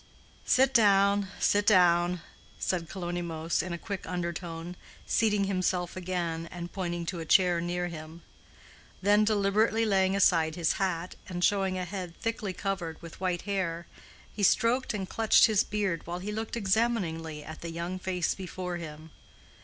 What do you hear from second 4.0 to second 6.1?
undertone, seating himself